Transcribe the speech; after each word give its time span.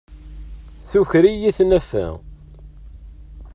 Tuker-iyi 0.89 1.51
tnafa. 1.57 2.05